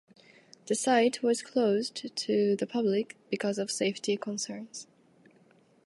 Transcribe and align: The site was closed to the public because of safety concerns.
The 0.65 0.73
site 0.73 1.21
was 1.21 1.43
closed 1.43 1.93
to 2.17 2.55
the 2.55 2.65
public 2.65 3.17
because 3.29 3.59
of 3.59 3.69
safety 3.69 4.17
concerns. 4.17 4.87